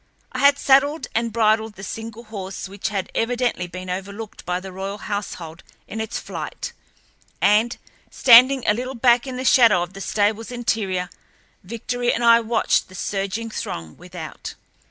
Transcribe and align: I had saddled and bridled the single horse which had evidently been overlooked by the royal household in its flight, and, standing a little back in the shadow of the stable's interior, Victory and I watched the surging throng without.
I 0.31 0.39
had 0.39 0.57
saddled 0.57 1.05
and 1.13 1.31
bridled 1.31 1.75
the 1.75 1.83
single 1.83 2.23
horse 2.23 2.67
which 2.67 2.89
had 2.89 3.11
evidently 3.13 3.67
been 3.67 3.87
overlooked 3.87 4.43
by 4.47 4.59
the 4.59 4.71
royal 4.71 4.97
household 4.97 5.61
in 5.87 6.01
its 6.01 6.17
flight, 6.17 6.73
and, 7.39 7.77
standing 8.09 8.63
a 8.67 8.73
little 8.73 8.95
back 8.95 9.27
in 9.27 9.37
the 9.37 9.45
shadow 9.45 9.83
of 9.83 9.93
the 9.93 10.01
stable's 10.01 10.51
interior, 10.51 11.07
Victory 11.63 12.11
and 12.11 12.23
I 12.23 12.39
watched 12.39 12.89
the 12.89 12.95
surging 12.95 13.51
throng 13.51 13.95
without. 13.95 14.55